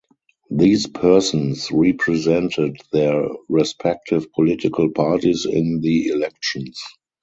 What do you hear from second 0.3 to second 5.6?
These persons represented their respective political parties